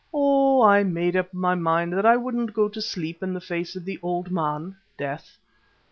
Oh! 0.11 0.63
I 0.63 0.81
made 0.81 1.15
up 1.15 1.31
my 1.31 1.53
mind 1.53 1.93
that 1.93 2.07
I 2.07 2.17
wouldn't 2.17 2.55
go 2.55 2.67
to 2.67 2.81
sleep 2.81 3.21
in 3.21 3.35
the 3.35 3.39
face 3.39 3.75
of 3.75 3.85
the 3.85 3.99
Old 4.01 4.31
Man 4.31 4.77
(death). 4.97 5.37